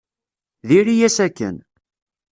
Diri-yas 0.67 1.17
akken. 1.25 1.55